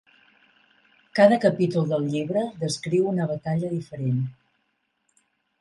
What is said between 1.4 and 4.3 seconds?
capítol del llibre descriu una batalla diferent.